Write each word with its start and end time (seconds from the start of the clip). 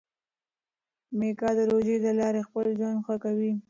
میکا 1.17 1.49
د 1.57 1.59
روژې 1.71 1.95
له 2.05 2.11
لارې 2.19 2.41
خپل 2.47 2.65
ژوند 2.77 2.97
ښه 3.05 3.15
کوي. 3.23 3.53